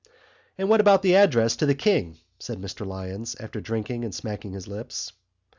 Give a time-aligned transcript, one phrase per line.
[0.57, 4.53] "And what about the address to the King?" said Mr Lyons, after drinking and smacking
[4.53, 5.11] his lips.